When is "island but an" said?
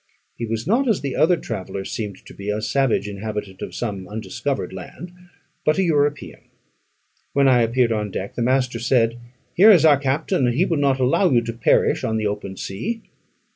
4.75-5.85